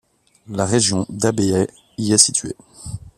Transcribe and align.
La 0.49 0.65
région 0.65 1.05
d'Abyei 1.11 1.67
y 1.99 2.11
est 2.11 2.17
située. 2.17 2.55